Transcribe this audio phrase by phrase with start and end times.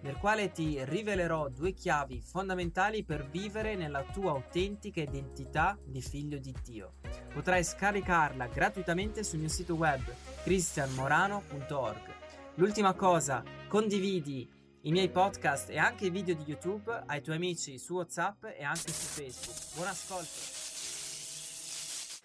[0.00, 6.38] nel quale ti rivelerò due chiavi fondamentali per vivere nella tua autentica identità di figlio
[6.38, 6.94] di Dio.
[7.32, 10.02] Potrai scaricarla gratuitamente sul mio sito web
[10.42, 12.14] cristianmorano.org.
[12.54, 14.48] L'ultima cosa, condividi
[14.82, 18.62] i miei podcast e anche i video di YouTube ai tuoi amici su WhatsApp e
[18.62, 19.74] anche su Facebook.
[19.74, 20.65] Buon ascolto!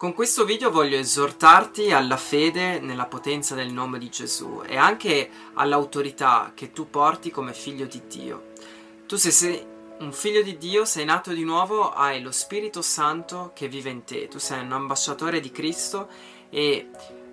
[0.01, 5.29] Con questo video voglio esortarti alla fede nella potenza del nome di Gesù e anche
[5.53, 8.53] all'autorità che tu porti come figlio di Dio.
[9.05, 9.63] Tu se sei
[9.99, 14.03] un figlio di Dio, sei nato di nuovo, hai lo Spirito Santo che vive in
[14.03, 16.07] te, tu sei un ambasciatore di Cristo
[16.49, 16.89] e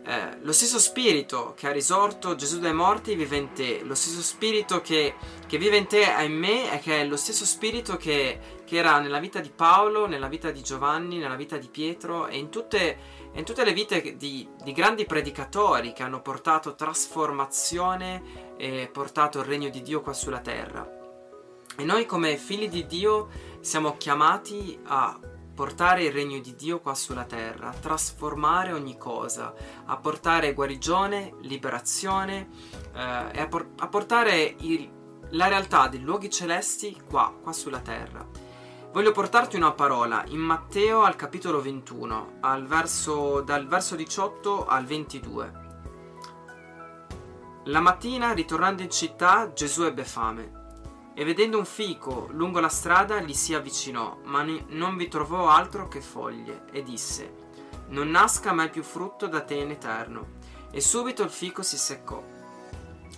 [0.09, 4.23] eh, lo stesso spirito che ha risorto Gesù dai morti vive in te, lo stesso
[4.23, 7.99] spirito che, che vive in te e in me è che è lo stesso spirito
[7.99, 12.27] che, che, era nella vita di Paolo, nella vita di Giovanni, nella vita di Pietro
[12.27, 12.97] e in tutte,
[13.35, 19.45] in tutte le vite di, di, grandi predicatori che hanno portato trasformazione e portato il
[19.45, 20.91] regno di Dio qua sulla terra.
[21.77, 23.29] E noi come figli di Dio
[23.61, 25.21] siamo chiamati a
[25.59, 29.53] portare il regno di Dio qua sulla terra, a trasformare ogni cosa,
[29.87, 32.49] a portare guarigione, liberazione
[32.95, 34.89] eh, e a, por- a portare il,
[35.31, 38.25] la realtà dei luoghi celesti qua, qua sulla terra.
[38.93, 44.85] Voglio portarti una parola in Matteo al capitolo 21, al verso, dal verso 18 al
[44.85, 45.53] 22.
[47.65, 50.59] La mattina, ritornando in città, Gesù ebbe fame
[51.19, 55.89] e vedendo un fico lungo la strada gli si avvicinò, ma non vi trovò altro
[55.89, 57.35] che foglie, e disse,
[57.89, 60.37] Non nasca mai più frutto da te in eterno.
[60.71, 62.23] E subito il fico si seccò.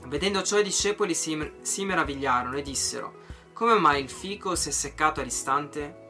[0.06, 3.18] Vedendo ciò i discepoli si, si meravigliarono e dissero,
[3.52, 6.08] Come mai il fico si è seccato all'istante?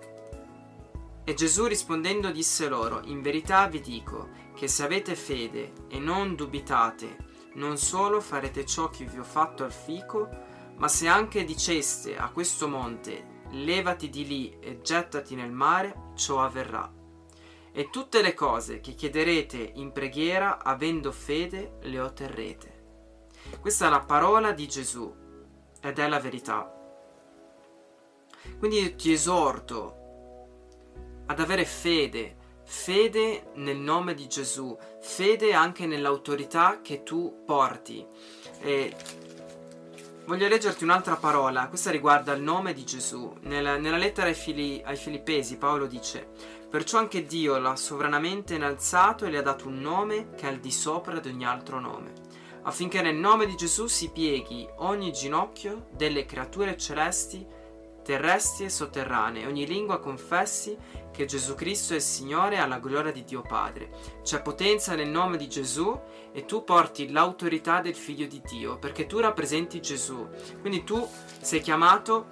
[1.24, 6.36] E Gesù rispondendo disse loro, In verità vi dico che se avete fede e non
[6.36, 7.16] dubitate,
[7.54, 10.49] non solo farete ciò che vi ho fatto al fico,
[10.80, 16.42] ma se anche diceste a questo monte, levati di lì e gettati nel mare, ciò
[16.42, 16.90] avverrà.
[17.70, 22.78] E tutte le cose che chiederete in preghiera, avendo fede, le otterrete.
[23.60, 25.14] Questa è la parola di Gesù
[25.82, 26.74] ed è la verità.
[28.58, 29.96] Quindi ti esorto
[31.26, 38.06] ad avere fede, fede nel nome di Gesù, fede anche nell'autorità che tu porti.
[38.62, 38.96] E
[40.30, 43.34] Voglio leggerti un'altra parola, questa riguarda il nome di Gesù.
[43.40, 46.28] Nella, nella lettera ai, fili, ai, Filippesi Paolo dice,
[46.70, 50.60] perciò anche Dio l'ha sovranamente innalzato e le ha dato un nome che è al
[50.60, 52.12] di sopra di ogni altro nome,
[52.62, 57.44] affinché nel nome di Gesù si pieghi ogni ginocchio delle creature celesti
[58.10, 60.76] terrestri e sotterranee, ogni lingua confessi
[61.12, 63.88] che Gesù Cristo è Signore alla gloria di Dio Padre.
[64.24, 65.96] C'è potenza nel nome di Gesù
[66.32, 70.28] e tu porti l'autorità del Figlio di Dio, perché tu rappresenti Gesù.
[70.60, 71.08] Quindi tu
[71.40, 72.26] sei chiamato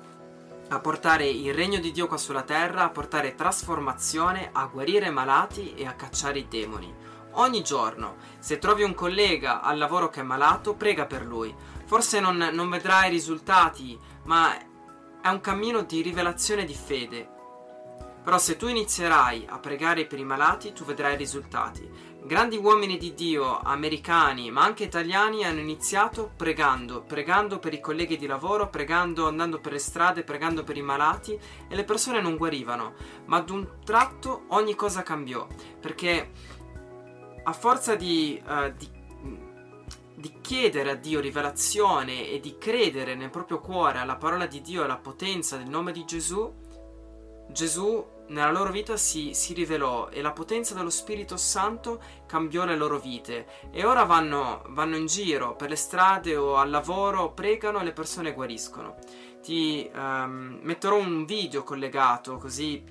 [0.71, 5.75] a portare il regno di Dio qua sulla terra, a portare trasformazione, a guarire malati
[5.75, 6.93] e a cacciare i demoni.
[7.35, 11.55] Ogni giorno, se trovi un collega al lavoro che è malato, prega per lui.
[11.85, 14.57] Forse non, non vedrai risultati, ma
[15.21, 17.37] è un cammino di rivelazione di fede.
[18.23, 21.89] Però se tu inizierai a pregare per i malati, tu vedrai i risultati.
[22.23, 28.19] Grandi uomini di Dio, americani, ma anche italiani, hanno iniziato pregando, pregando per i colleghi
[28.19, 32.37] di lavoro, pregando, andando per le strade, pregando per i malati e le persone non
[32.37, 32.95] guarivano.
[33.27, 35.47] Ma ad un tratto ogni cosa cambiò,
[35.81, 36.31] perché
[37.45, 38.98] a forza di, uh, di
[40.19, 44.81] di chiedere a Dio rivelazione e di credere nel proprio cuore alla parola di Dio
[44.81, 46.53] e alla potenza del nome di Gesù,
[47.51, 52.77] Gesù nella loro vita si, si, rivelò e la potenza dello Spirito Santo cambiò le
[52.77, 57.81] loro vite e ora vanno, vanno in giro per le strade o al lavoro, pregano
[57.81, 58.97] e le persone guariscono.
[59.41, 62.85] Ti um, metterò un video collegato così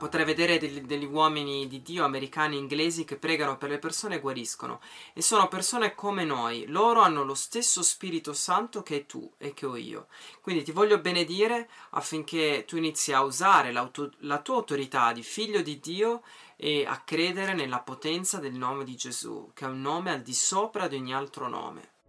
[0.00, 4.14] Potrei vedere degli, degli, uomini di Dio americani e inglesi che pregano per le persone
[4.14, 4.80] e guariscono.
[5.12, 6.64] E sono persone come noi.
[6.68, 10.06] Loro hanno lo stesso Spirito Santo che tu e che ho io.
[10.40, 15.78] Quindi ti voglio benedire affinché tu inizi a usare la tua autorità di figlio di
[15.78, 16.22] Dio
[16.56, 20.32] e a credere nella potenza del nome di Gesù, che è un nome al di
[20.32, 21.99] sopra di ogni altro nome.